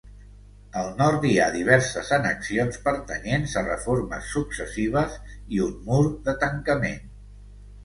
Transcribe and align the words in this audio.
Al 0.83 0.87
nord 1.01 1.27
hi 1.31 1.33
ha 1.41 1.49
diverses 1.55 2.09
annexions 2.17 2.79
pertanyents 2.87 3.55
a 3.63 3.63
reformes 3.69 4.33
successives 4.39 5.21
i 5.59 5.63
un 5.69 5.79
mur 5.93 6.03
de 6.27 6.39
tancament. 6.49 7.01